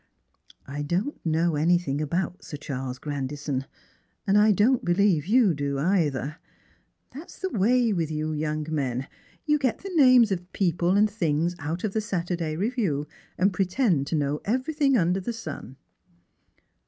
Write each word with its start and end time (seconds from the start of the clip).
"I 0.65 0.81
don't 0.81 1.23
know 1.23 1.55
anything 1.55 2.01
about 2.01 2.43
Sir 2.43 2.57
Charles 2.57 2.97
Grandison, 2.97 3.67
and 4.25 4.35
I 4.35 4.51
don't 4.51 4.83
believe 4.83 5.27
you 5.27 5.53
do, 5.53 5.77
either. 5.77 6.37
That's 7.13 7.37
the 7.37 7.51
way 7.51 7.93
with 7.93 8.09
you 8.09 8.33
young 8.33 8.65
men; 8.71 9.07
you 9.45 9.59
get 9.59 9.77
the 9.83 9.93
names 9.93 10.31
of 10.31 10.51
people 10.53 10.95
and 10.97 11.07
thiuss 11.07 11.53
out 11.59 11.83
of 11.83 11.93
tha 11.93 12.01
Strangers 12.01 12.31
and 12.31 12.33
JPilgrims. 12.33 12.39
19 12.39 12.47
Saturday 12.47 12.57
lleview, 12.87 13.05
and 13.37 13.53
pretend 13.53 14.07
to 14.07 14.15
know 14.15 14.41
everything 14.43 14.97
under 14.97 15.19
the 15.19 15.33
sun." 15.33 15.75